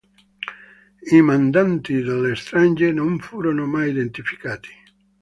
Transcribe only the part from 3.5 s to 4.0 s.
mai